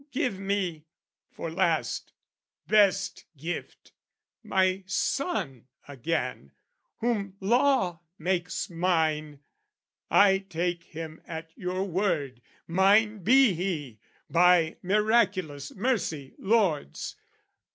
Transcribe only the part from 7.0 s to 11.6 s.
Whom law makes mine, I take him at